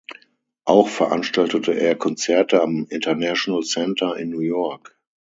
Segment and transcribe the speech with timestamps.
[0.65, 4.99] Auch veranstaltete er Konzerte am International Center in New York.